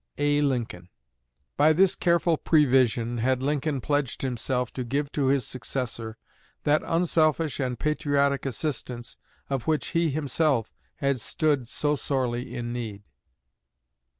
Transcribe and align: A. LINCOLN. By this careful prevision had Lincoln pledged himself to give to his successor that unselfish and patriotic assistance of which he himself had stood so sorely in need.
A. 0.17 0.41
LINCOLN. 0.41 0.89
By 1.57 1.73
this 1.73 1.93
careful 1.93 2.35
prevision 2.35 3.19
had 3.19 3.43
Lincoln 3.43 3.81
pledged 3.81 4.23
himself 4.23 4.73
to 4.73 4.83
give 4.83 5.11
to 5.11 5.27
his 5.27 5.45
successor 5.45 6.17
that 6.63 6.81
unselfish 6.87 7.59
and 7.59 7.77
patriotic 7.77 8.43
assistance 8.47 9.17
of 9.47 9.67
which 9.67 9.89
he 9.89 10.09
himself 10.09 10.73
had 10.95 11.19
stood 11.19 11.67
so 11.67 11.95
sorely 11.95 12.55
in 12.55 12.73
need. 12.73 13.03